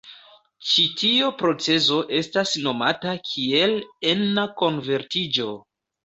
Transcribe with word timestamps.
Ĉi 0.67 0.83
tio 0.99 1.25
procezo 1.41 1.99
estas 2.19 2.53
nomata 2.67 3.13
kiel 3.27 3.75
ena 4.13 4.47
konvertiĝo. 4.63 5.47